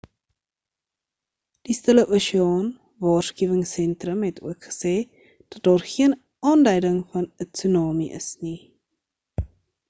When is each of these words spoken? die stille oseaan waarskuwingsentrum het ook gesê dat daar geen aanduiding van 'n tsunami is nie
die 1.67 1.75
stille 1.79 2.05
oseaan 2.19 2.71
waarskuwingsentrum 3.05 4.25
het 4.29 4.37
ook 4.49 4.61
gesê 4.69 4.95
dat 5.51 5.61
daar 5.69 5.83
geen 5.93 6.13
aanduiding 6.53 6.99
van 7.13 7.25
'n 7.43 7.49
tsunami 7.55 8.07
is 8.21 8.29
nie 8.45 8.59